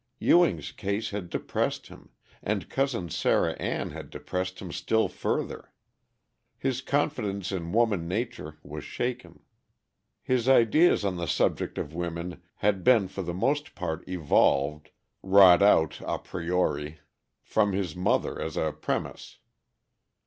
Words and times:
Ewing's 0.19 0.71
case 0.71 1.11
had 1.11 1.29
depressed 1.29 1.85
him, 1.85 2.09
and 2.41 2.69
Cousin 2.71 3.07
Sarah 3.07 3.53
Ann 3.61 3.91
had 3.91 4.09
depressed 4.09 4.59
him 4.59 4.71
still 4.71 5.07
further. 5.07 5.71
His 6.57 6.81
confidence 6.81 7.51
in 7.51 7.71
woman 7.71 8.07
nature 8.07 8.57
was 8.63 8.83
shaken. 8.83 9.43
His 10.23 10.49
ideas 10.49 11.05
on 11.05 11.17
the 11.17 11.27
subject 11.27 11.77
of 11.77 11.93
women 11.93 12.41
had 12.65 12.83
been 12.83 13.09
for 13.09 13.21
the 13.21 13.35
most 13.35 13.75
part 13.75 14.03
evolved 14.09 14.89
wrought 15.21 15.61
out, 15.61 16.01
a 16.03 16.17
priori, 16.17 17.01
from 17.43 17.73
his 17.73 17.95
mother 17.95 18.41
as 18.41 18.57
a 18.57 18.71
premise. 18.71 19.37